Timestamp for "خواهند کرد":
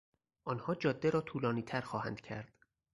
1.81-2.53